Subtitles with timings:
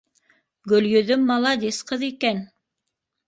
[0.71, 2.43] Гөлйөҙөм маладис ҡыҙ икән!